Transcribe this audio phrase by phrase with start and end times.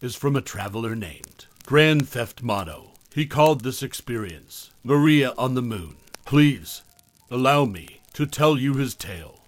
[0.00, 2.92] is from a traveler named Grand Theft Mono.
[3.14, 5.96] He called this experience Maria on the Moon.
[6.24, 6.82] Please
[7.30, 9.40] allow me to tell you his tale.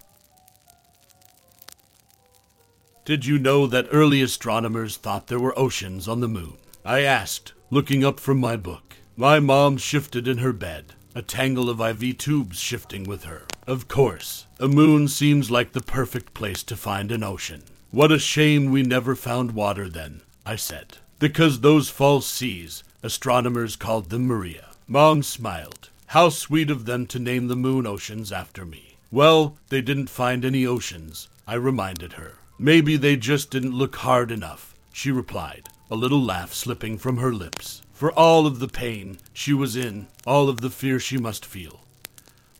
[3.05, 6.59] Did you know that early astronomers thought there were oceans on the moon?
[6.84, 8.97] I asked, looking up from my book.
[9.17, 13.47] My mom shifted in her bed, a tangle of IV tubes shifting with her.
[13.67, 17.62] Of course, a moon seems like the perfect place to find an ocean.
[17.91, 20.97] What a shame we never found water then, I said.
[21.19, 24.69] Because those false seas, astronomers called them Maria.
[24.87, 25.91] Mom smiled.
[26.06, 28.97] How sweet of them to name the moon oceans after me.
[29.11, 32.36] Well, they didn't find any oceans, I reminded her.
[32.58, 37.34] Maybe they just didn't look hard enough, she replied, a little laugh slipping from her
[37.34, 37.83] lips.
[37.92, 41.80] For all of the pain she was in, all of the fear she must feel.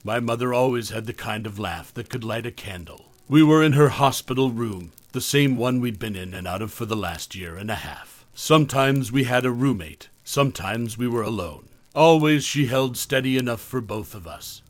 [0.05, 3.07] My mother always had the kind of laugh that could light a candle.
[3.29, 6.73] We were in her hospital room, the same one we'd been in and out of
[6.73, 8.25] for the last year and a half.
[8.35, 11.69] Sometimes we had a roommate, sometimes we were alone.
[11.93, 14.63] Always she held steady enough for both of us.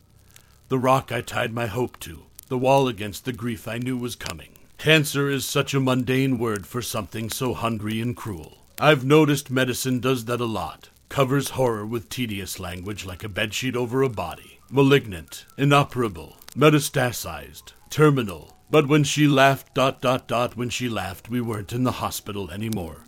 [0.71, 4.17] The rock I tied my hope to, the wall against the grief I knew was
[4.17, 4.53] coming.
[4.79, 8.65] Cancer is such a mundane word for something so hungry and cruel.
[8.81, 10.89] I've noticed medicine does that a lot.
[11.11, 14.61] Covers horror with tedious language like a bedsheet over a body.
[14.71, 18.58] Malignant, inoperable, metastasized, terminal.
[18.71, 22.51] But when she laughed, dot, dot, dot, when she laughed, we weren't in the hospital
[22.51, 23.05] anymore.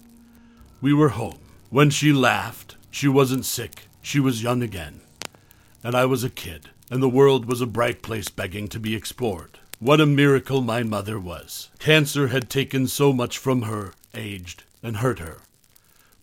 [0.80, 1.38] We were home.
[1.68, 5.02] When she laughed, she wasn't sick, she was young again.
[5.84, 8.94] And I was a kid, and the world was a bright place begging to be
[8.94, 9.58] explored.
[9.78, 11.70] What a miracle my mother was.
[11.78, 15.38] Cancer had taken so much from her, aged, and hurt her.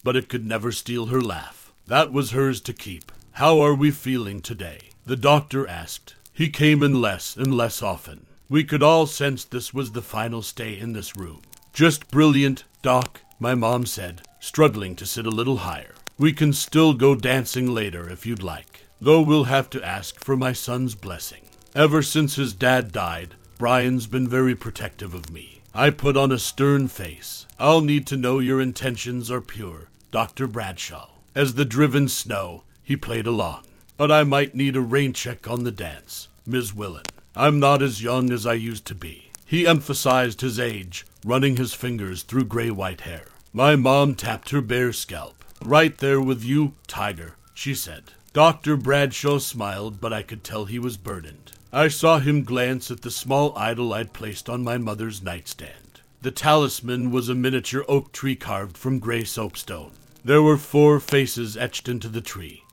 [0.04, 1.72] But it could never steal her laugh.
[1.88, 3.12] That was hers to keep.
[3.34, 4.90] How are we feeling today?
[5.06, 6.16] The doctor asked.
[6.34, 8.27] He came in less and less often.
[8.50, 11.42] We could all sense this was the final stay in this room.
[11.74, 15.94] Just brilliant, Doc, my mom said, struggling to sit a little higher.
[16.18, 20.38] We can still go dancing later if you'd like, though we'll have to ask for
[20.38, 21.44] my son's blessing.
[21.76, 25.62] Ever since his dad died, Brian's been very protective of me.
[25.74, 27.46] I put on a stern face.
[27.60, 30.48] I'll need to know your intentions are pure, Dr.
[30.48, 31.10] Bradshaw.
[31.36, 33.64] As the driven snow, he played along.
[33.98, 36.74] But I might need a rain check on the dance, Ms.
[36.74, 37.04] Willen.
[37.38, 39.30] I'm not as young as I used to be.
[39.46, 43.26] He emphasized his age, running his fingers through gray white hair.
[43.54, 45.46] My mom tapped her bare scalp.
[45.64, 48.06] Right there with you, Tiger, she said.
[48.34, 48.76] Dr.
[48.76, 51.52] Bradshaw smiled, but I could tell he was burdened.
[51.72, 56.02] I saw him glance at the small idol I'd placed on my mother's nightstand.
[56.24, 59.92] The talisman was a miniature oak tree carved from gray soapstone.
[60.26, 62.64] There were four faces etched into the tree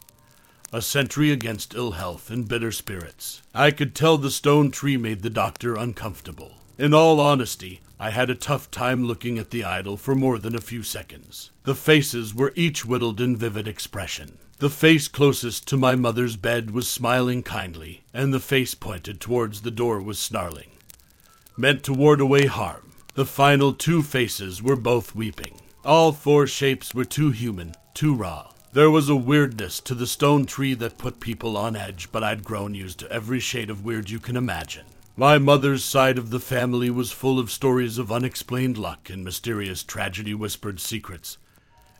[0.75, 3.43] a sentry against ill health and bitter spirits.
[3.55, 6.57] I could tell the stone tree made the doctor uncomfortable.
[6.77, 10.57] In all honesty, I had a tough time looking at the idol for more than
[10.57, 11.53] a few seconds.
[11.63, 14.39] The faces were each whittled in vivid expression.
[14.59, 19.61] The face closest to my mother's bed was smiling kindly, and the face pointed towards
[19.61, 20.71] the door was snarling,
[21.57, 22.95] meant to ward away harm.
[23.15, 25.61] The final two faces were both weeping.
[25.85, 28.54] All four shapes were too human, too raw.
[28.75, 32.43] There was a weirdness to the stone tree that put people on edge, but I'd
[32.43, 34.85] grown used to every shade of weird you can imagine.
[35.17, 39.85] My mother's side of the family was full of stories of unexplained luck and mysterious
[39.85, 41.39] tragedy whispered secrets,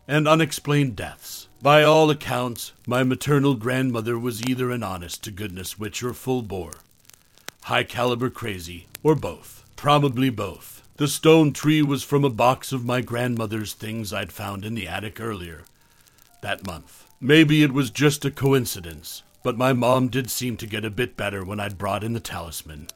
[0.05, 1.47] and unexplained deaths.
[1.61, 6.41] By all accounts, my maternal grandmother was either an honest to goodness witch or full
[6.41, 6.79] bore,
[7.63, 9.63] high caliber crazy, or both.
[9.77, 10.85] Probably both.
[10.97, 14.89] The stone tree was from a box of my grandmother's things I'd found in the
[14.89, 15.63] attic earlier
[16.45, 17.09] that month.
[17.19, 21.17] Maybe it was just a coincidence, but my mom did seem to get a bit
[21.17, 22.87] better when I'd brought in the talisman.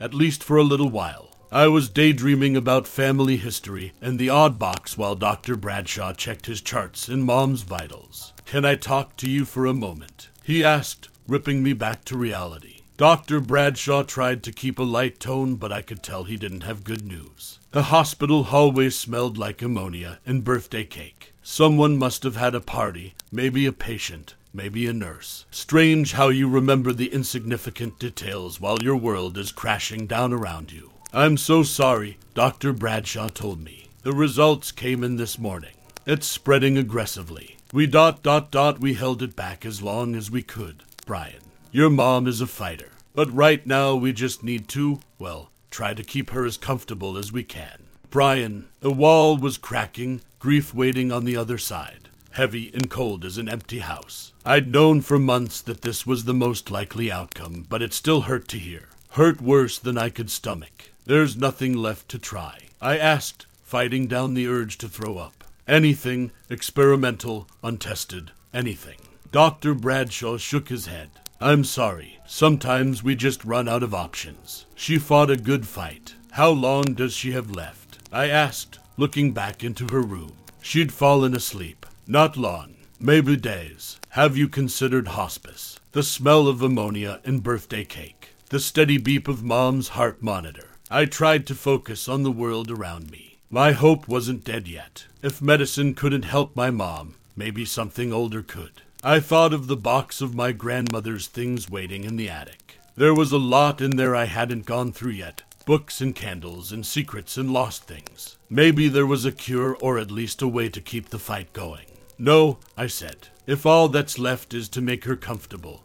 [0.00, 1.36] At least for a little while.
[1.50, 5.54] I was daydreaming about family history and the odd box while Dr.
[5.54, 8.32] Bradshaw checked his charts and Mom's vitals.
[8.46, 10.30] Can I talk to you for a moment?
[10.42, 12.80] He asked, ripping me back to reality.
[12.96, 13.40] Dr.
[13.40, 17.04] Bradshaw tried to keep a light tone, but I could tell he didn't have good
[17.04, 17.58] news.
[17.72, 21.21] The hospital hallway smelled like ammonia and birthday cake.
[21.44, 25.44] Someone must have had a party, maybe a patient, maybe a nurse.
[25.50, 30.92] Strange how you remember the insignificant details while your world is crashing down around you.
[31.12, 32.72] I'm so sorry, Dr.
[32.72, 33.88] Bradshaw told me.
[34.02, 35.74] The results came in this morning.
[36.06, 37.56] It's spreading aggressively.
[37.72, 40.84] We dot dot dot we held it back as long as we could.
[41.06, 41.42] Brian,
[41.72, 42.90] your mom is a fighter.
[43.14, 47.32] But right now we just need to, well, try to keep her as comfortable as
[47.32, 47.81] we can.
[48.12, 53.38] Brian, the wall was cracking, grief waiting on the other side, heavy and cold as
[53.38, 54.34] an empty house.
[54.44, 58.48] I'd known for months that this was the most likely outcome, but it still hurt
[58.48, 58.90] to hear.
[59.12, 60.90] Hurt worse than I could stomach.
[61.06, 62.58] There's nothing left to try.
[62.82, 65.44] I asked, fighting down the urge to throw up.
[65.66, 68.98] Anything, experimental, untested, anything.
[69.30, 69.72] Dr.
[69.72, 71.08] Bradshaw shook his head.
[71.40, 72.18] I'm sorry.
[72.26, 74.66] Sometimes we just run out of options.
[74.74, 76.14] She fought a good fight.
[76.32, 77.81] How long does she have left?
[78.12, 80.34] I asked, looking back into her room.
[80.60, 81.86] She'd fallen asleep.
[82.06, 83.98] Not long, maybe days.
[84.10, 85.80] Have you considered hospice?
[85.92, 88.34] The smell of ammonia and birthday cake.
[88.50, 90.68] The steady beep of Mom's heart monitor.
[90.90, 93.38] I tried to focus on the world around me.
[93.48, 95.06] My hope wasn't dead yet.
[95.22, 98.82] If medicine couldn't help my mom, maybe something older could.
[99.02, 102.78] I thought of the box of my grandmother's things waiting in the attic.
[102.94, 106.84] There was a lot in there I hadn't gone through yet, books and candles and
[106.84, 108.36] secrets and lost things.
[108.50, 111.86] Maybe there was a cure or at least a way to keep the fight going.
[112.18, 115.84] No, I said, if all that's left is to make her comfortable,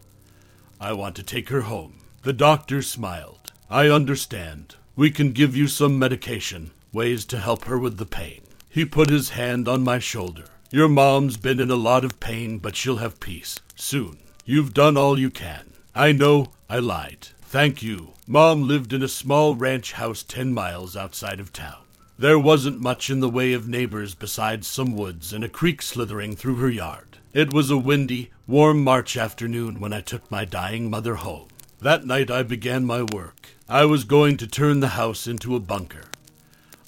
[0.79, 1.99] I want to take her home.
[2.23, 3.51] The doctor smiled.
[3.69, 4.75] I understand.
[4.95, 8.41] We can give you some medication, ways to help her with the pain.
[8.69, 10.45] He put his hand on my shoulder.
[10.71, 14.17] Your mom's been in a lot of pain, but she'll have peace soon.
[14.45, 15.73] You've done all you can.
[15.95, 17.29] I know I lied.
[17.49, 18.09] Thank you.
[18.27, 21.77] Mom lived in a small ranch house ten miles outside of town.
[22.19, 26.35] There wasn't much in the way of neighbors besides some woods and a creek slithering
[26.35, 27.19] through her yard.
[27.31, 31.47] It was a windy, warm March afternoon when I took my dying mother home.
[31.79, 33.47] That night I began my work.
[33.69, 36.03] I was going to turn the house into a bunker.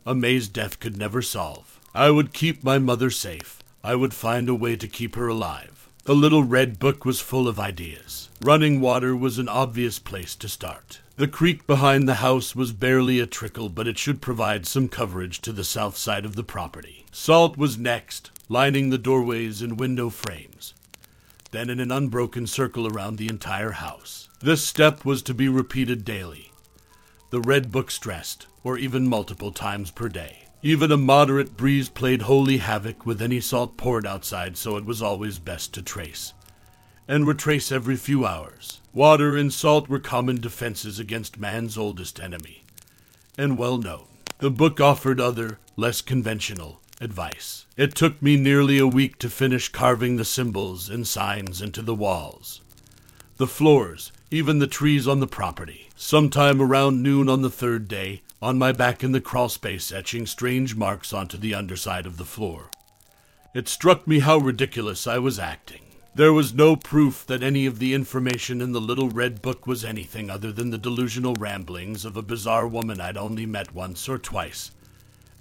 [0.05, 1.79] A maze death could never solve.
[1.95, 3.59] I would keep my mother safe.
[3.81, 5.78] I would find a way to keep her alive.
[6.09, 8.29] The little red book was full of ideas.
[8.41, 11.01] Running water was an obvious place to start.
[11.17, 15.39] The creek behind the house was barely a trickle, but it should provide some coverage
[15.41, 17.05] to the south side of the property.
[17.11, 20.73] Salt was next, lining the doorways and window frames.
[21.51, 24.29] Then in an unbroken circle around the entire house.
[24.39, 26.51] This step was to be repeated daily.
[27.29, 30.48] The red book stressed, or even multiple times per day.
[30.61, 35.01] Even a moderate breeze played holy havoc with any salt poured outside, so it was
[35.01, 36.33] always best to trace
[37.09, 38.81] and retrace every few hours.
[38.93, 42.63] Water and salt were common defenses against man's oldest enemy,
[43.35, 44.05] and well known.
[44.37, 47.65] The book offered other, less conventional, advice.
[47.75, 51.95] It took me nearly a week to finish carving the symbols and signs into the
[51.95, 52.61] walls,
[53.37, 55.89] the floors, even the trees on the property.
[55.95, 60.25] Sometime around noon on the third day, on my back in the crawl space, etching
[60.25, 62.69] strange marks onto the underside of the floor.
[63.53, 65.81] It struck me how ridiculous I was acting.
[66.15, 69.85] There was no proof that any of the information in the little red book was
[69.85, 74.17] anything other than the delusional ramblings of a bizarre woman I'd only met once or
[74.17, 74.71] twice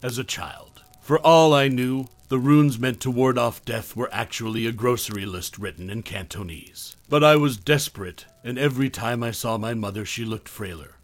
[0.03, 0.83] as a child.
[1.01, 5.25] For all I knew, the runes meant to ward off death were actually a grocery
[5.25, 6.97] list written in Cantonese.
[7.09, 10.97] But I was desperate, and every time I saw my mother, she looked frailer,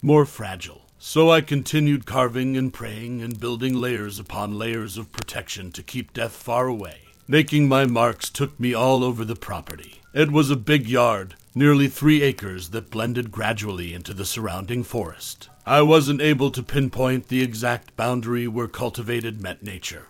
[0.00, 0.83] more fragile.
[1.06, 6.14] So I continued carving and praying and building layers upon layers of protection to keep
[6.14, 7.00] death far away.
[7.28, 10.00] Making my marks took me all over the property.
[10.14, 15.50] It was a big yard, nearly three acres, that blended gradually into the surrounding forest.
[15.66, 20.06] I wasn't able to pinpoint the exact boundary where cultivated met nature.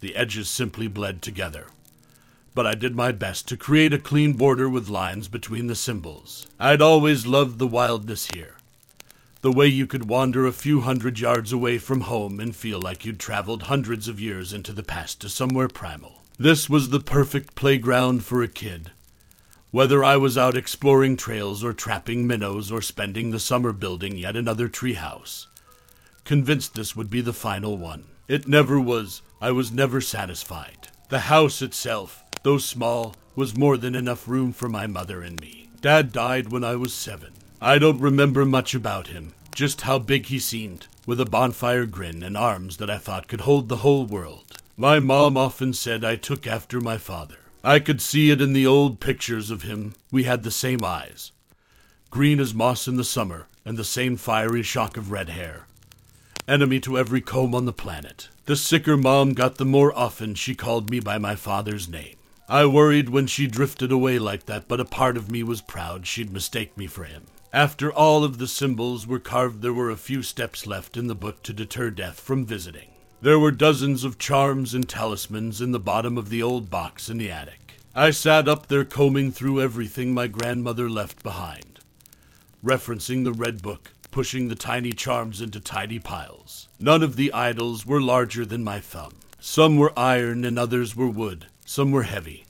[0.00, 1.68] The edges simply bled together.
[2.54, 6.46] But I did my best to create a clean border with lines between the symbols.
[6.60, 8.56] I'd always loved the wildness here.
[9.42, 13.04] The way you could wander a few hundred yards away from home and feel like
[13.04, 16.22] you'd traveled hundreds of years into the past to somewhere primal.
[16.38, 18.92] This was the perfect playground for a kid.
[19.72, 24.36] Whether I was out exploring trails or trapping minnows or spending the summer building yet
[24.36, 25.48] another treehouse.
[26.24, 28.04] Convinced this would be the final one.
[28.28, 29.22] It never was.
[29.40, 30.86] I was never satisfied.
[31.08, 35.68] The house itself, though small, was more than enough room for my mother and me.
[35.80, 37.32] Dad died when I was seven.
[37.64, 42.24] I don't remember much about him, just how big he seemed, with a bonfire grin
[42.24, 44.56] and arms that I thought could hold the whole world.
[44.76, 47.36] My mom often said I took after my father.
[47.62, 49.94] I could see it in the old pictures of him.
[50.10, 51.30] We had the same eyes,
[52.10, 55.66] green as moss in the summer, and the same fiery shock of red hair.
[56.48, 58.28] Enemy to every comb on the planet.
[58.46, 62.16] The sicker mom got the more often she called me by my father's name.
[62.48, 66.08] I worried when she drifted away like that, but a part of me was proud
[66.08, 67.26] she'd mistake me for him.
[67.54, 71.14] After all of the symbols were carved, there were a few steps left in the
[71.14, 72.88] book to deter death from visiting.
[73.20, 77.18] There were dozens of charms and talismans in the bottom of the old box in
[77.18, 77.74] the attic.
[77.94, 81.80] I sat up there combing through everything my grandmother left behind,
[82.64, 86.68] referencing the red book, pushing the tiny charms into tidy piles.
[86.80, 89.12] None of the idols were larger than my thumb.
[89.38, 91.48] Some were iron and others were wood.
[91.66, 92.46] Some were heavy,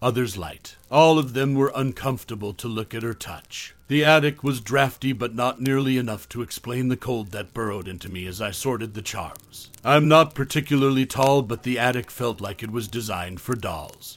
[0.00, 0.76] others light.
[0.90, 3.74] All of them were uncomfortable to look at or touch.
[3.92, 8.08] The attic was drafty, but not nearly enough to explain the cold that burrowed into
[8.10, 9.68] me as I sorted the charms.
[9.84, 14.16] I'm not particularly tall, but the attic felt like it was designed for dolls.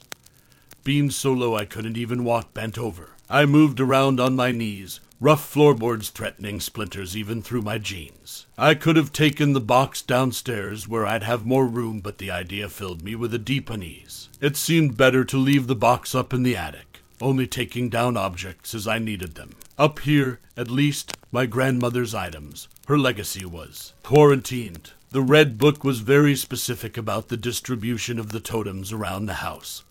[0.82, 3.10] Being so low I couldn't even walk bent over.
[3.28, 8.46] I moved around on my knees, rough floorboards threatening splinters even through my jeans.
[8.56, 12.70] I could have taken the box downstairs where I'd have more room, but the idea
[12.70, 14.30] filled me with a deep unease.
[14.40, 18.74] It seemed better to leave the box up in the attic, only taking down objects
[18.74, 19.56] as I needed them.
[19.78, 22.68] Up here, at least, my grandmother's items.
[22.86, 24.92] Her legacy was quarantined.
[25.10, 29.84] The Red Book was very specific about the distribution of the totems around the house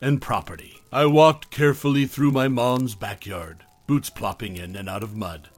[0.00, 0.80] and property.
[0.92, 5.48] I walked carefully through my mom's backyard, boots plopping in and out of mud,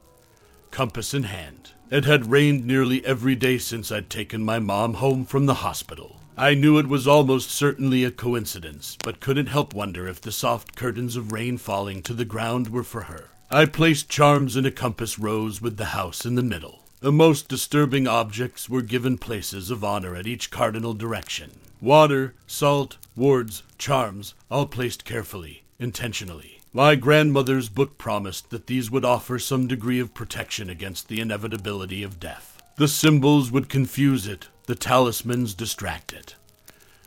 [0.71, 1.71] compass in hand.
[1.89, 6.19] It had rained nearly every day since I'd taken my mom home from the hospital.
[6.37, 10.75] I knew it was almost certainly a coincidence, but couldn't help wonder if the soft
[10.75, 13.29] curtains of rain falling to the ground were for her.
[13.51, 16.81] I placed charms in a compass rose with the house in the middle.
[17.01, 21.51] The most disturbing objects were given places of honor at each cardinal direction.
[21.79, 26.61] Water, salt, wards, charms, all placed carefully, intentionally.
[26.73, 32.01] My grandmother's book promised that these would offer some degree of protection against the inevitability
[32.01, 32.52] of death.
[32.75, 36.33] The symbols would confuse it, the talismans distract it,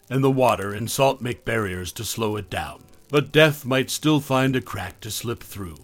[0.09, 2.85] and the water and salt make barriers to slow it down.
[3.09, 5.79] But death might still find a crack to slip through.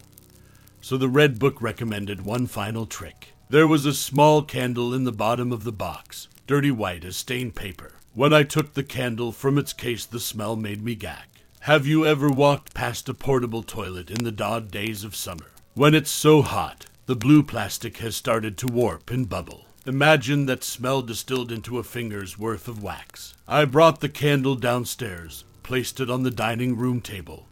[0.80, 3.30] So the Red Book recommended one final trick.
[3.48, 7.56] There was a small candle in the bottom of the box, dirty white as stained
[7.56, 7.92] paper.
[8.14, 11.26] When I took the candle from its case, the smell made me gag.
[11.60, 15.46] Have you ever walked past a portable toilet in the dawd days of summer?
[15.74, 19.66] When it's so hot, the blue plastic has started to warp and bubble.
[19.84, 23.34] Imagine that smell distilled into a finger's worth of wax.
[23.48, 27.48] I brought the candle downstairs, placed it on the dining room table,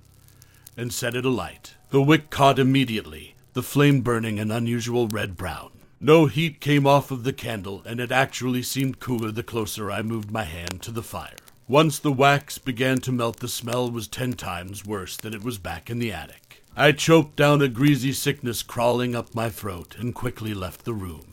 [0.76, 1.74] and set it alight.
[1.90, 5.72] The wick caught immediately, the flame burning an unusual red brown.
[5.98, 10.02] No heat came off of the candle, and it actually seemed cooler the closer I
[10.02, 11.34] moved my hand to the fire.
[11.66, 15.58] Once the wax began to melt, the smell was ten times worse than it was
[15.58, 16.62] back in the attic.
[16.76, 21.29] I choked down a greasy sickness crawling up my throat and quickly left the room,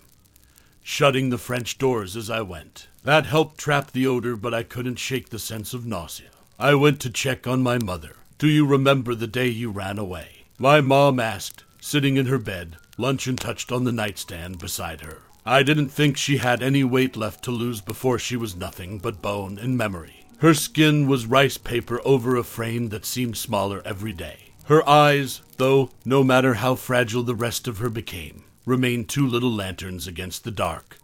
[0.87, 2.87] shutting the French doors as I went.
[3.03, 6.29] That helped trap the odor, but I couldn't shake the sense of nausea.
[6.57, 8.15] I went to check on my mother.
[8.37, 10.45] Do you remember the day you ran away?
[10.57, 15.23] My mom asked, sitting in her bed, luncheon touched on the nightstand beside her.
[15.45, 19.21] I didn't think she had any weight left to lose before she was nothing but
[19.21, 20.25] bone and memory.
[20.37, 24.53] Her skin was rice paper over a frame that seemed smaller every day.
[24.63, 29.51] Her eyes, though no matter how fragile the rest of her became, remained two little
[29.51, 30.97] lanterns against the dark.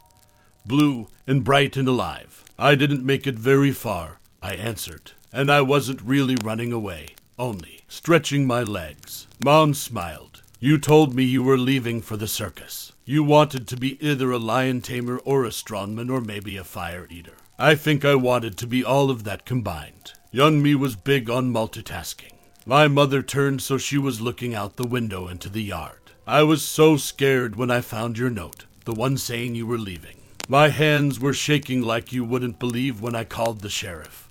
[0.65, 2.43] Blue and bright and alive.
[2.59, 7.79] I didn't make it very far, I answered, and I wasn't really running away, only
[7.87, 9.27] stretching my legs.
[9.43, 10.41] Mom smiled.
[10.59, 12.91] You told me you were leaving for the circus.
[13.05, 17.07] You wanted to be either a lion tamer or a strongman or maybe a fire
[17.09, 17.37] eater.
[17.57, 20.11] I think I wanted to be all of that combined.
[20.31, 22.33] Young me was big on multitasking.
[22.65, 26.02] My mother turned so she was looking out the window into the yard.
[26.25, 30.15] I was so scared when I found your note, the one saying you were leaving.
[30.47, 34.29] My hands were shaking like you wouldn't believe when I called the sheriff.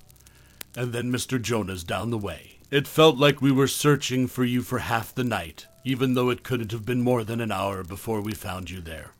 [0.74, 1.40] And then Mr.
[1.40, 2.56] Jonas down the way.
[2.70, 6.42] It felt like we were searching for you for half the night, even though it
[6.42, 9.10] couldn't have been more than an hour before we found you there.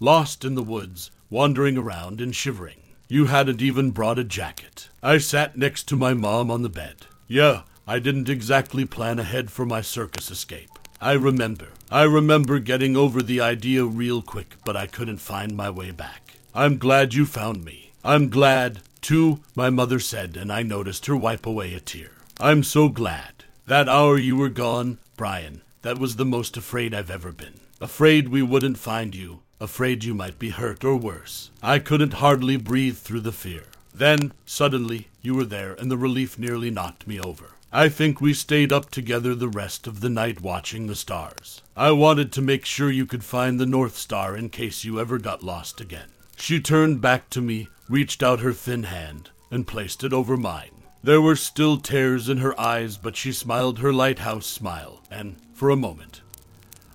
[0.00, 2.80] Lost in the woods, wandering around and shivering.
[3.08, 4.88] You hadn't even brought a jacket.
[5.00, 7.06] I sat next to my mom on the bed.
[7.28, 10.70] Yeah, I didn't exactly plan ahead for my circus escape.
[11.04, 11.68] I remember.
[11.90, 16.38] I remember getting over the idea real quick, but I couldn't find my way back.
[16.54, 17.92] I'm glad you found me.
[18.02, 22.12] I'm glad, too, my mother said, and I noticed her wipe away a tear.
[22.40, 23.44] I'm so glad.
[23.66, 27.60] That hour you were gone, Brian, that was the most afraid I've ever been.
[27.82, 31.50] Afraid we wouldn't find you, afraid you might be hurt or worse.
[31.62, 33.64] I couldn't hardly breathe through the fear.
[33.94, 37.50] Then, suddenly, you were there, and the relief nearly knocked me over.
[37.76, 41.60] I think we stayed up together the rest of the night watching the stars.
[41.76, 45.18] I wanted to make sure you could find the North Star in case you ever
[45.18, 46.06] got lost again.
[46.36, 50.84] She turned back to me, reached out her thin hand, and placed it over mine.
[51.02, 55.68] There were still tears in her eyes, but she smiled her lighthouse smile, and, for
[55.68, 56.20] a moment,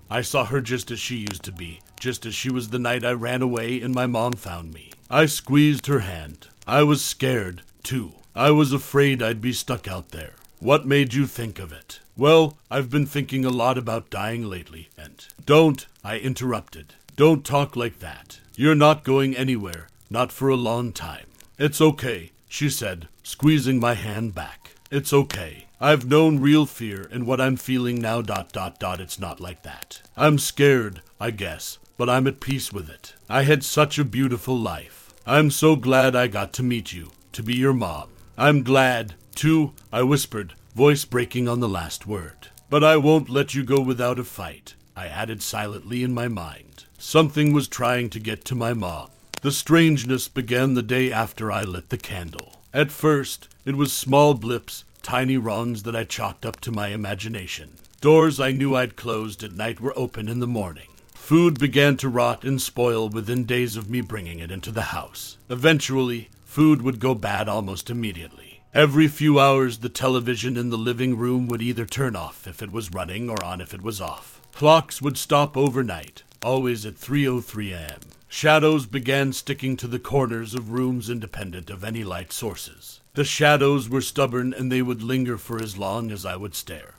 [0.08, 3.04] I saw her just as she used to be, just as she was the night
[3.04, 4.92] I ran away and my mom found me.
[5.10, 6.48] I squeezed her hand.
[6.66, 8.14] I was scared, too.
[8.34, 10.36] I was afraid I'd be stuck out there.
[10.60, 12.00] What made you think of it?
[12.18, 15.26] Well, I've been thinking a lot about dying lately, and.
[15.46, 16.92] Don't, I interrupted.
[17.16, 18.40] Don't talk like that.
[18.56, 21.24] You're not going anywhere, not for a long time.
[21.58, 24.72] It's okay, she said, squeezing my hand back.
[24.90, 25.66] It's okay.
[25.80, 29.62] I've known real fear, and what I'm feeling now, dot, dot, dot, it's not like
[29.62, 30.02] that.
[30.14, 33.14] I'm scared, I guess, but I'm at peace with it.
[33.30, 35.14] I had such a beautiful life.
[35.26, 38.10] I'm so glad I got to meet you, to be your mom.
[38.36, 42.48] I'm glad, too, I whispered, voice breaking on the last word.
[42.68, 46.84] But I won't let you go without a fight, I added silently in my mind.
[46.98, 49.10] Something was trying to get to my mom.
[49.42, 52.56] The strangeness began the day after I lit the candle.
[52.74, 57.78] At first, it was small blips, tiny wrongs that I chalked up to my imagination.
[58.00, 60.88] Doors I knew I'd closed at night were open in the morning.
[61.14, 65.36] Food began to rot and spoil within days of me bringing it into the house.
[65.48, 68.49] Eventually, food would go bad almost immediately.
[68.72, 72.70] Every few hours, the television in the living room would either turn off if it
[72.70, 74.40] was running or on if it was off.
[74.52, 78.00] Clocks would stop overnight, always at 3:03 a.m.
[78.28, 83.00] Shadows began sticking to the corners of rooms independent of any light sources.
[83.14, 86.94] The shadows were stubborn and they would linger for as long as I would stare,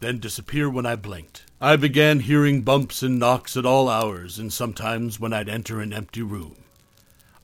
[0.00, 1.42] then disappear when I blinked.
[1.60, 5.92] I began hearing bumps and knocks at all hours, and sometimes when I'd enter an
[5.92, 6.56] empty room.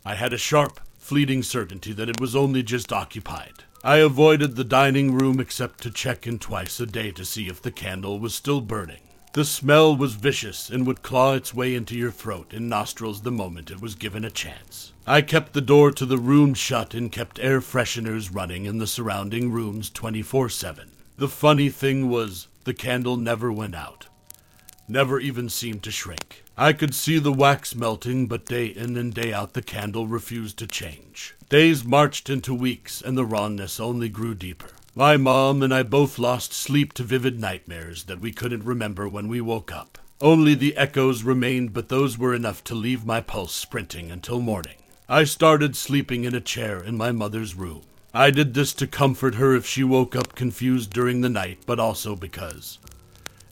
[0.03, 3.53] I had a sharp, fleeting certainty that it was only just occupied.
[3.85, 7.61] I avoided the dining room except to check in twice a day to see if
[7.61, 9.03] the candle was still burning.
[9.35, 13.31] The smell was vicious and would claw its way into your throat and nostrils the
[13.31, 14.95] moment it was given a chance.
[15.07, 18.87] I kept the door to the room shut and kept air fresheners running in the
[18.87, 20.91] surrounding rooms 24 7.
[21.19, 24.07] The funny thing was, the candle never went out,
[24.89, 26.44] never even seemed to shrink.
[26.57, 30.57] I could see the wax melting, but day in and day out the candle refused
[30.59, 31.35] to change.
[31.49, 34.71] Days marched into weeks, and the wrongness only grew deeper.
[34.95, 39.27] My mom and I both lost sleep to vivid nightmares that we couldn't remember when
[39.27, 39.99] we woke up.
[40.21, 44.77] Only the echoes remained, but those were enough to leave my pulse sprinting until morning.
[45.09, 47.83] I started sleeping in a chair in my mother's room.
[48.15, 51.81] I did this to comfort her if she woke up confused during the night, but
[51.81, 52.79] also because,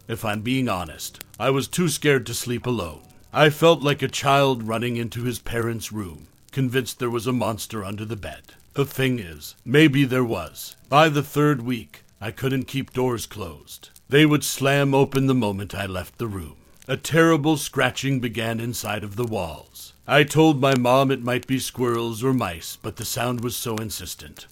[0.07, 3.00] if I'm being honest, I was too scared to sleep alone.
[3.33, 7.85] I felt like a child running into his parents' room, convinced there was a monster
[7.85, 8.55] under the bed.
[8.74, 10.76] The thing is, maybe there was.
[10.88, 13.90] By the third week, I couldn't keep doors closed.
[14.09, 16.55] They would slam open the moment I left the room.
[16.87, 19.94] A terrible scratching began inside of the walls.
[20.07, 23.74] I told my mom it might be squirrels or mice, but the sound was so
[23.78, 24.46] insistent.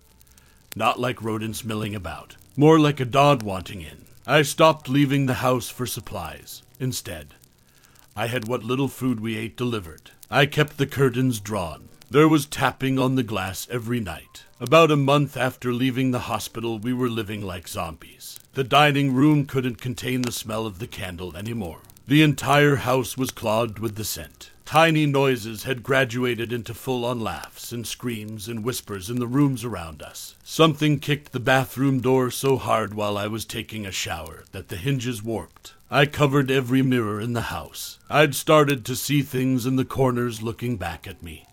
[0.75, 4.07] Not like rodents milling about, more like a dog wanting in.
[4.27, 6.65] I stopped leaving the house for supplies.
[6.81, 7.35] Instead,
[8.17, 10.13] I had what little food we ate delivered.
[10.31, 11.91] I kept the curtains drawn.
[12.11, 14.45] There was tapping on the glass every night.
[14.59, 18.41] About a month after leaving the hospital, we were living like zombies.
[18.55, 21.83] The dining room couldn't contain the smell of the candle anymore.
[22.09, 24.50] The entire house was clogged with the scent.
[24.71, 29.65] Tiny noises had graduated into full on laughs and screams and whispers in the rooms
[29.65, 30.37] around us.
[30.45, 34.77] Something kicked the bathroom door so hard while I was taking a shower that the
[34.77, 35.75] hinges warped.
[35.91, 37.99] I covered every mirror in the house.
[38.09, 41.47] I'd started to see things in the corners looking back at me.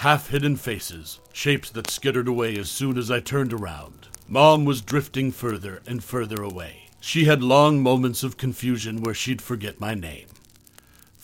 [0.00, 4.08] Half hidden faces, shapes that skittered away as soon as I turned around.
[4.28, 6.90] Mom was drifting further and further away.
[7.00, 10.26] She had long moments of confusion where she'd forget my name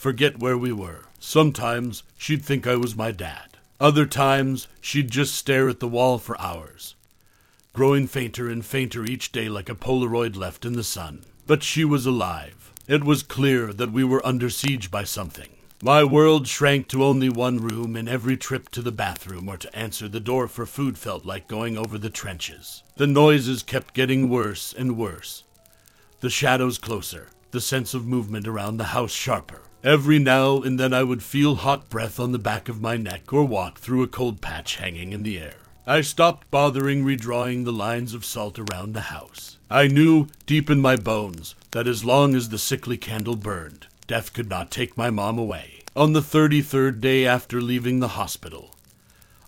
[0.04, 1.00] forget where we were.
[1.18, 3.56] Sometimes she'd think I was my dad.
[3.80, 6.94] Other times she'd just stare at the wall for hours,
[7.72, 11.24] growing fainter and fainter each day like a Polaroid left in the sun.
[11.46, 12.70] But she was alive.
[12.86, 15.48] It was clear that we were under siege by something.
[15.82, 19.74] My world shrank to only one room, and every trip to the bathroom or to
[19.74, 22.82] answer the door for food felt like going over the trenches.
[22.96, 25.44] The noises kept getting worse and worse.
[26.20, 29.62] The shadows closer, the sense of movement around the house sharper.
[29.84, 33.34] Every now and then I would feel hot breath on the back of my neck
[33.34, 35.56] or walk through a cold patch hanging in the air.
[35.86, 39.58] I stopped bothering redrawing the lines of salt around the house.
[39.70, 44.32] I knew, deep in my bones, that as long as the sickly candle burned, death
[44.32, 45.82] could not take my mom away.
[45.94, 48.74] On the thirty third day after leaving the hospital,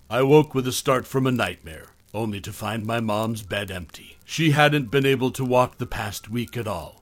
[0.07, 4.19] I woke with a start from a nightmare, only to find my mom's bed empty.
[4.23, 6.96] She hadn't been able to walk the past week at all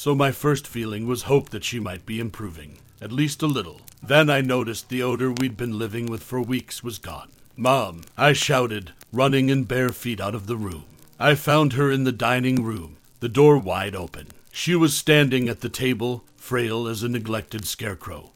[0.00, 3.82] so my first feeling was hope that she might be improving, at least a little.
[4.02, 7.28] Then I noticed the odor we'd been living with for weeks was gone.
[7.54, 10.84] Mom, I shouted, running in bare feet out of the room.
[11.18, 14.28] I found her in the dining room, the door wide open.
[14.50, 18.30] She was standing at the table, frail as a neglected scarecrow,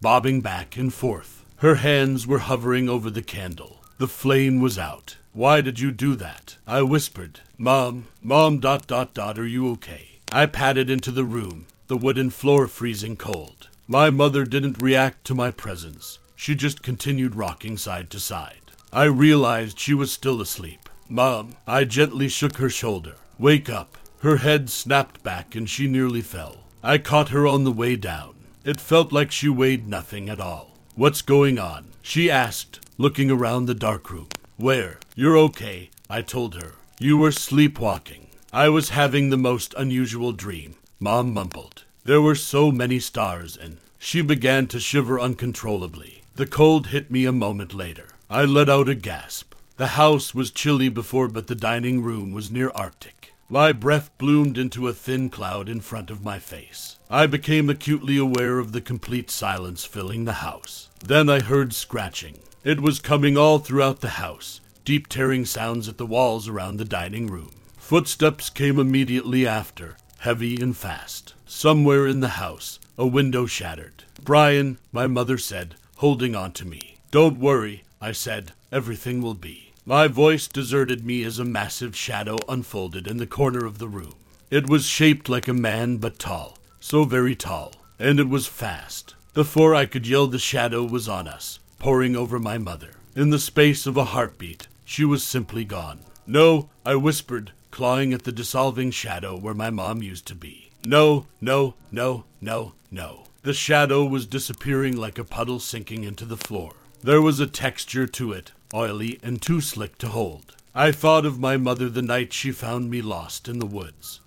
[0.00, 1.44] bobbing back and forth.
[1.56, 3.82] Her hands were hovering over the candle.
[3.98, 5.18] The flame was out.
[5.34, 6.56] Why did you do that?
[6.66, 7.40] I whispered.
[7.58, 10.17] Mom, Mom, dot, dot, dot, are you okay?
[10.30, 13.68] I padded into the room, the wooden floor freezing cold.
[13.86, 16.18] My mother didn't react to my presence.
[16.36, 18.72] She just continued rocking side to side.
[18.92, 20.88] I realized she was still asleep.
[21.08, 23.14] Mom, I gently shook her shoulder.
[23.38, 23.96] Wake up.
[24.18, 26.64] Her head snapped back and she nearly fell.
[26.82, 28.34] I caught her on the way down.
[28.64, 30.76] It felt like she weighed nothing at all.
[30.94, 31.92] What's going on?
[32.02, 34.28] She asked, looking around the dark room.
[34.58, 34.98] Where?
[35.14, 36.74] You're okay, I told her.
[37.00, 38.27] You were sleepwalking.
[38.52, 41.84] I was having the most unusual dream, Mom mumbled.
[42.04, 46.22] There were so many stars, and she began to shiver uncontrollably.
[46.34, 48.08] The cold hit me a moment later.
[48.30, 49.52] I let out a gasp.
[49.76, 53.34] The house was chilly before, but the dining room was near Arctic.
[53.50, 56.98] My breath bloomed into a thin cloud in front of my face.
[57.10, 60.88] I became acutely aware of the complete silence filling the house.
[61.04, 62.38] Then I heard scratching.
[62.64, 66.84] It was coming all throughout the house, deep tearing sounds at the walls around the
[66.86, 67.50] dining room.
[67.88, 71.32] Footsteps came immediately after, heavy and fast.
[71.46, 74.04] Somewhere in the house, a window shattered.
[74.22, 76.98] Brian, my mother said, holding on to me.
[77.10, 79.72] Don't worry, I said, everything will be.
[79.86, 84.16] My voice deserted me as a massive shadow unfolded in the corner of the room.
[84.50, 89.14] It was shaped like a man, but tall, so very tall, and it was fast.
[89.32, 92.90] Before I could yell, the shadow was on us, pouring over my mother.
[93.16, 96.00] In the space of a heartbeat, she was simply gone.
[96.26, 100.68] No, I whispered, clawing at the dissolving shadow where my mom used to be.
[100.84, 103.22] No, no, no, no, no.
[103.42, 106.72] The shadow was disappearing like a puddle sinking into the floor.
[107.04, 110.56] There was a texture to it, oily and too slick to hold.
[110.74, 114.18] I thought of my mother the night she found me lost in the woods.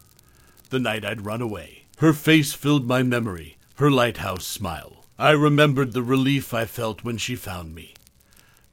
[0.70, 1.84] The night I'd run away.
[1.98, 5.04] Her face filled my memory, her lighthouse smile.
[5.20, 7.96] I remembered the relief I felt when she found me.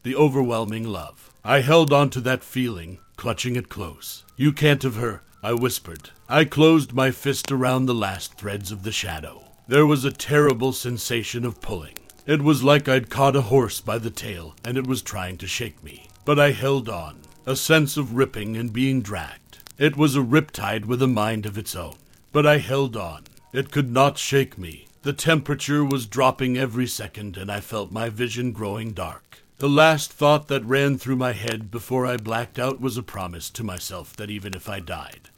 [0.05, 1.33] The overwhelming love.
[1.43, 4.25] I held on to that feeling, clutching it close.
[4.37, 6.11] You can't have her, I whispered.
[6.29, 9.45] I closed my fist around the last threads of the shadow.
[9.67, 11.97] There was a terrible sensation of pulling.
[12.27, 15.47] It was like I'd caught a horse by the tail and it was trying to
[15.47, 16.09] shake me.
[16.25, 19.59] But I held on, a sense of ripping and being dragged.
[19.79, 21.97] It was a riptide with a mind of its own.
[22.31, 23.25] But I held on.
[23.53, 24.87] It could not shake me.
[25.03, 29.41] The temperature was dropping every second and I felt my vision growing dark.
[29.59, 33.51] The last thought that ran through my head before I blacked out was a promise
[33.51, 35.31] to myself that even if I died,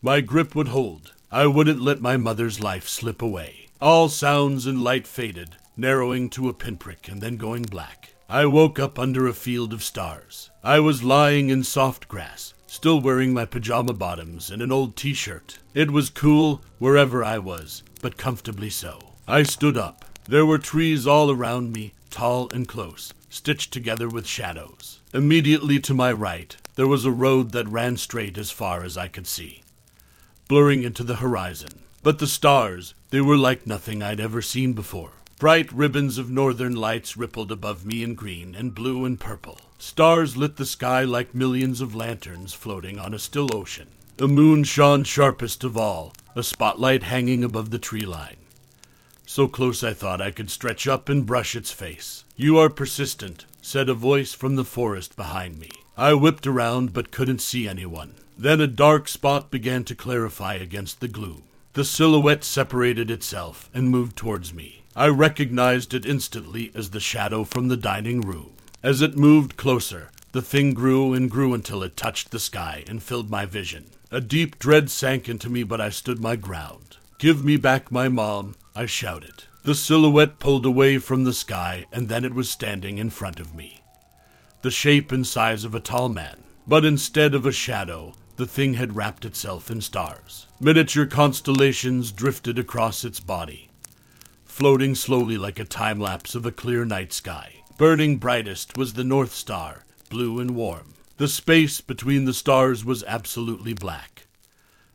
[0.00, 1.12] my grip would hold.
[1.30, 3.66] I wouldn't let my mother's life slip away.
[3.78, 8.14] All sounds and light faded, narrowing to a pinprick and then going black.
[8.26, 10.48] I woke up under a field of stars.
[10.64, 15.12] I was lying in soft grass, still wearing my pajama bottoms and an old t
[15.12, 15.58] shirt.
[15.74, 18.98] It was cool wherever I was, but comfortably so.
[19.28, 20.06] I stood up.
[20.26, 25.00] There were trees all around me, tall and close, stitched together with shadows.
[25.14, 29.08] Immediately to my right, there was a road that ran straight as far as I
[29.08, 29.62] could see,
[30.48, 31.80] blurring into the horizon.
[32.02, 35.12] But the stars, they were like nothing I'd ever seen before.
[35.38, 39.58] Bright ribbons of northern lights rippled above me in green and blue and purple.
[39.78, 43.88] Stars lit the sky like millions of lanterns floating on a still ocean.
[44.18, 48.36] The moon shone sharpest of all, a spotlight hanging above the tree line.
[49.34, 52.24] So close I thought I could stretch up and brush its face.
[52.36, 55.70] You are persistent, said a voice from the forest behind me.
[55.96, 58.12] I whipped around but couldn't see anyone.
[58.36, 61.44] Then a dark spot began to clarify against the gloom.
[61.72, 64.82] The silhouette separated itself and moved towards me.
[64.94, 68.50] I recognized it instantly as the shadow from the dining room.
[68.82, 73.02] As it moved closer, the thing grew and grew until it touched the sky and
[73.02, 73.86] filled my vision.
[74.10, 76.98] A deep dread sank into me, but I stood my ground.
[77.22, 79.44] Give me back my mom, I shouted.
[79.62, 83.54] The silhouette pulled away from the sky, and then it was standing in front of
[83.54, 83.80] me.
[84.62, 88.74] The shape and size of a tall man, but instead of a shadow, the thing
[88.74, 90.48] had wrapped itself in stars.
[90.58, 93.70] Miniature constellations drifted across its body,
[94.44, 97.62] floating slowly like a time lapse of a clear night sky.
[97.78, 100.94] Burning brightest was the North Star, blue and warm.
[101.18, 104.26] The space between the stars was absolutely black.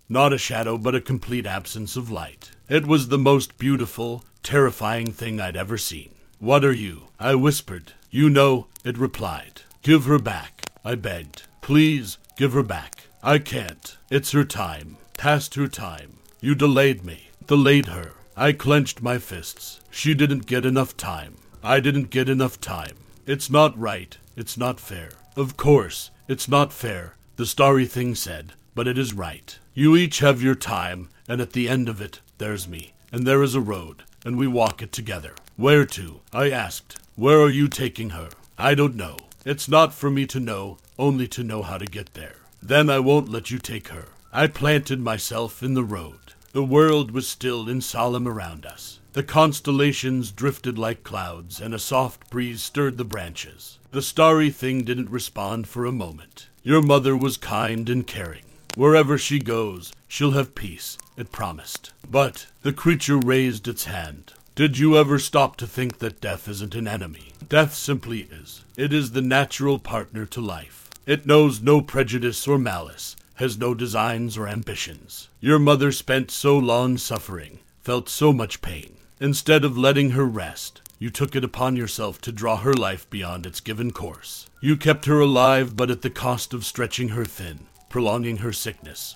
[0.09, 2.51] Not a shadow, but a complete absence of light.
[2.69, 6.15] It was the most beautiful, terrifying thing I'd ever seen.
[6.39, 7.07] What are you?
[7.19, 7.93] I whispered.
[8.09, 9.63] You know, it replied.
[9.81, 11.43] Give her back, I begged.
[11.61, 13.07] Please, give her back.
[13.21, 13.97] I can't.
[14.09, 14.97] It's her time.
[15.17, 16.19] Past her time.
[16.39, 17.29] You delayed me.
[17.45, 18.13] Delayed her.
[18.37, 19.81] I clenched my fists.
[19.89, 21.35] She didn't get enough time.
[21.61, 22.95] I didn't get enough time.
[23.25, 24.17] It's not right.
[24.37, 25.09] It's not fair.
[25.35, 29.57] Of course, it's not fair, the starry thing said, but it is right.
[29.77, 33.43] You each have your time, and at the end of it, there's me, and there
[33.43, 35.35] is a road, and we walk it together.
[35.55, 36.21] Where to?
[36.33, 36.97] I asked.
[37.15, 38.29] Where are you taking her?
[38.57, 39.17] I don't know.
[39.45, 42.37] It's not for me to know, only to know how to get there.
[42.59, 44.05] Then I won't let you take her.
[44.33, 46.33] I planted myself in the road.
[46.53, 48.97] The world was still and solemn around us.
[49.13, 53.77] The constellations drifted like clouds, and a soft breeze stirred the branches.
[53.91, 56.47] The starry thing didn't respond for a moment.
[56.63, 58.41] Your mother was kind and caring.
[58.77, 61.93] Wherever she goes, she'll have peace, it promised.
[62.11, 64.33] But the creature raised its hand.
[64.53, 67.33] Did you ever stop to think that death isn't an enemy?
[67.49, 68.65] Death simply is.
[68.77, 70.91] It is the natural partner to life.
[71.07, 75.29] It knows no prejudice or malice, has no designs or ambitions.
[75.39, 78.97] Your mother spent so long suffering, felt so much pain.
[79.19, 83.47] Instead of letting her rest, you took it upon yourself to draw her life beyond
[83.47, 84.45] its given course.
[84.61, 87.65] You kept her alive, but at the cost of stretching her thin,
[87.97, 89.15] prolonging her sickness,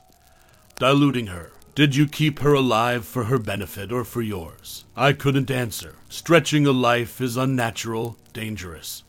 [0.80, 1.52] diluting her.
[1.76, 4.86] Did you keep her alive for her benefit or for yours?
[4.96, 5.98] I couldn't answer.
[6.10, 9.04] Stretching a life is unnatural, dangerous.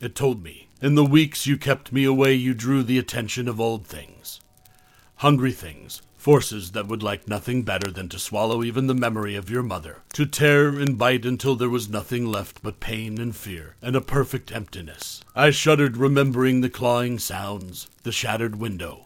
[0.00, 0.68] It told me.
[0.80, 4.40] In the weeks you kept me away, you drew the attention of old things.
[5.16, 9.50] Hungry things, forces that would like nothing better than to swallow even the memory of
[9.50, 13.74] your mother, to tear and bite until there was nothing left but pain and fear,
[13.82, 15.24] and a perfect emptiness.
[15.34, 19.02] I shuddered remembering the clawing sounds, the shattered window,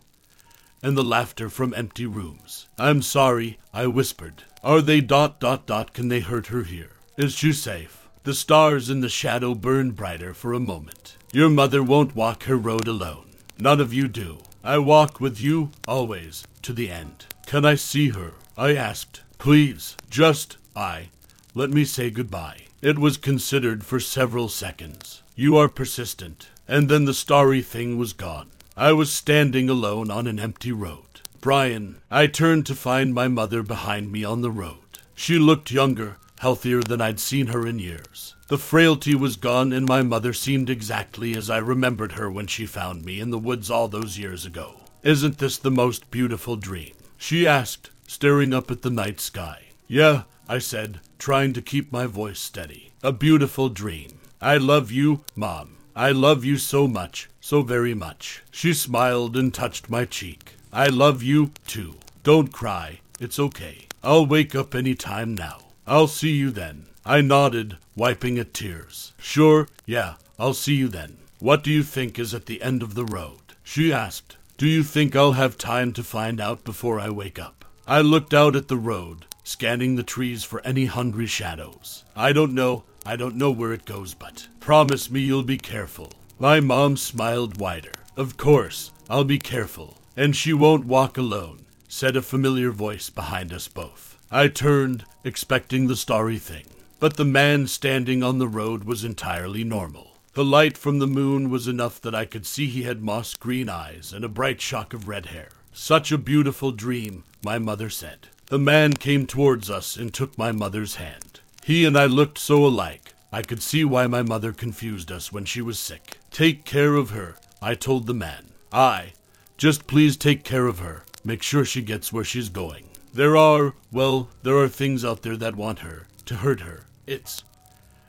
[0.83, 2.67] and the laughter from empty rooms.
[2.79, 4.45] I'm sorry, I whispered.
[4.63, 5.95] Are they dot dot dot?
[5.95, 6.91] Can they hurt her here?
[7.17, 8.11] Is she safe?
[8.25, 11.17] The stars in the shadow burned brighter for a moment.
[11.33, 13.31] Your mother won't walk her road alone.
[13.59, 14.41] None of you do.
[14.63, 17.27] I walk with you, always, to the end.
[17.47, 18.33] Can I see her?
[18.59, 19.23] I asked.
[19.39, 21.11] Please, just I.
[21.55, 22.63] Let me say goodbye.
[22.83, 25.23] It was considered for several seconds.
[25.37, 26.49] You are persistent.
[26.67, 28.51] And then the starry thing was gone.
[28.77, 31.21] I was standing alone on an empty road.
[31.41, 34.99] Brian, I turned to find my mother behind me on the road.
[35.15, 38.35] She looked younger, healthier than I'd seen her in years.
[38.49, 42.67] The frailty was gone, and my mother seemed exactly as I remembered her when she
[42.67, 44.81] found me in the woods all those years ago.
[45.07, 46.93] Isn't this the most beautiful dream?
[47.17, 49.67] She asked, staring up at the night sky.
[49.87, 52.91] Yeah, I said, trying to keep my voice steady.
[53.05, 54.19] A beautiful dream.
[54.41, 55.77] I love you, Mom.
[55.95, 58.43] I love you so much, so very much.
[58.51, 60.57] She smiled and touched my cheek.
[60.73, 61.95] I love you, too.
[62.25, 62.99] Don't cry.
[63.21, 63.87] It's okay.
[64.03, 65.59] I'll wake up any time now.
[65.87, 66.87] I'll see you then.
[67.05, 69.13] I nodded, wiping at tears.
[69.19, 71.19] Sure, yeah, I'll see you then.
[71.39, 73.55] What do you think is at the end of the road?
[73.63, 74.37] She asked.
[74.59, 77.67] Do you think I'll have time to find out before I wake up?
[77.87, 82.05] I looked out at the road, scanning the trees for any hungry shadows.
[82.17, 82.85] I don't know.
[83.05, 86.11] I don't know where it goes, but promise me you'll be careful.
[86.39, 87.93] My mom smiled wider.
[88.17, 89.99] Of course, I'll be careful.
[90.17, 94.17] And she won't walk alone, said a familiar voice behind us both.
[94.31, 96.65] I turned, expecting the starry thing.
[96.99, 100.16] But the man standing on the road was entirely normal.
[100.37, 103.71] The light from the moon was enough that I could see he had moss green
[103.71, 105.49] eyes and a bright shock of red hair.
[105.73, 108.29] Such a beautiful dream, my mother said.
[108.49, 111.41] The man came towards us and took my mother's hand.
[111.65, 113.15] He and I looked so alike.
[113.33, 116.19] I could see why my mother confused us when she was sick.
[116.31, 118.51] Take care of her, I told the man.
[118.71, 119.15] I.
[119.57, 121.05] Just please take care of her.
[121.25, 122.91] Make sure she gets where she's going.
[123.15, 126.85] There are, well, there are things out there that want her, to hurt her.
[127.07, 127.43] It's.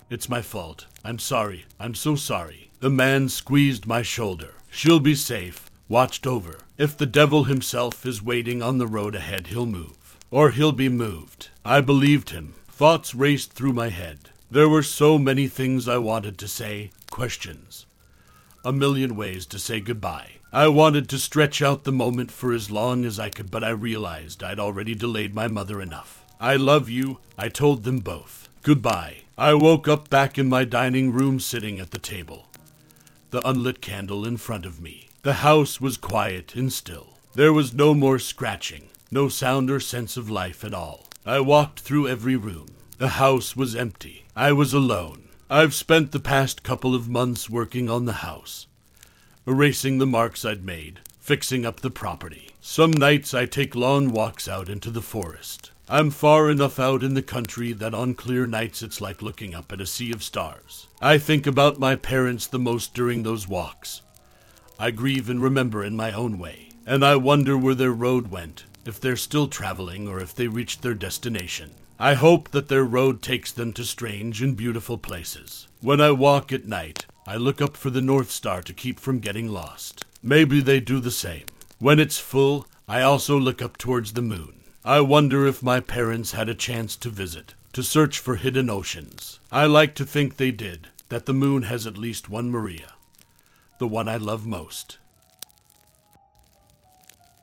[0.10, 0.86] It's my fault.
[1.04, 1.66] I'm sorry.
[1.80, 2.72] I'm so sorry.
[2.80, 4.54] The man squeezed my shoulder.
[4.70, 6.60] She'll be safe, watched over.
[6.78, 10.18] If the devil himself is waiting on the road ahead, he'll move.
[10.32, 11.50] Or he'll be moved.
[11.66, 12.54] I believed him.
[12.70, 14.30] Thoughts raced through my head.
[14.50, 17.86] There were so many things I wanted to say, questions.
[18.64, 20.34] A million ways to say goodbye.
[20.54, 23.70] I wanted to stretch out the moment for as long as I could, but I
[23.70, 26.24] realized I'd already delayed my mother enough.
[26.40, 28.48] I love you, I told them both.
[28.64, 29.24] Goodbye.
[29.40, 32.48] I woke up back in my dining room sitting at the table,
[33.30, 35.10] the unlit candle in front of me.
[35.22, 37.20] The house was quiet and still.
[37.36, 41.06] There was no more scratching, no sound or sense of life at all.
[41.24, 42.70] I walked through every room.
[42.98, 44.26] The house was empty.
[44.36, 45.28] I was alone.
[45.52, 48.66] I've spent the past couple of months working on the house,
[49.46, 52.50] erasing the marks I'd made, fixing up the property.
[52.60, 55.70] Some nights I take long walks out into the forest.
[55.90, 59.72] I'm far enough out in the country that on clear nights it's like looking up
[59.72, 60.88] at a sea of stars.
[61.02, 64.02] I think about my parents the most during those walks.
[64.78, 68.66] I grieve and remember in my own way, and I wonder where their road went,
[68.86, 71.72] if they're still traveling or if they reached their destination.
[71.98, 75.70] I hope that their road takes them to strange and beautiful places.
[75.80, 79.20] When I walk at night, I look up for the North Star to keep from
[79.20, 80.04] getting lost.
[80.22, 81.46] Maybe they do the same.
[81.80, 84.57] When it's full, I also look up towards the moon.
[84.88, 89.42] I wonder if my parents had a chance to visit, to search for hidden oceans.
[89.52, 92.94] I like to think they did, that the moon has at least one Maria,
[93.80, 94.98] the one I love most.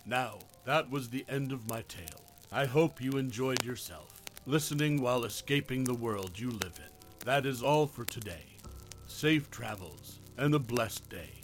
[0.07, 2.25] Now, that was the end of my tale.
[2.51, 7.27] I hope you enjoyed yourself, listening while escaping the world you live in.
[7.27, 8.57] That is all for today.
[9.07, 11.44] Safe travels and a blessed day.